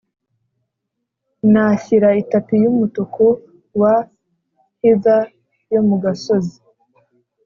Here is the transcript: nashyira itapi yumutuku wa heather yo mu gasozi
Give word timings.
nashyira 1.51 2.09
itapi 2.21 2.53
yumutuku 2.63 3.25
wa 3.79 3.95
heather 4.81 5.21
yo 5.73 5.81
mu 5.87 5.95
gasozi 6.03 6.57